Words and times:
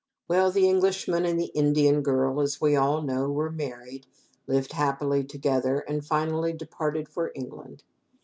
Well, 0.27 0.49
the 0.49 0.67
Englishman 0.67 1.25
and 1.25 1.39
the 1.39 1.51
Indian 1.53 2.01
girl, 2.01 2.41
as 2.41 2.59
we 2.59 2.75
all 2.75 3.03
know, 3.03 3.29
were 3.29 3.51
married, 3.51 4.07
lived 4.47 4.71
happily 4.73 5.23
together, 5.23 5.81
and 5.81 6.03
finally 6.03 6.53
departed 6.53 7.07
for 7.07 7.31
England. 7.35 7.83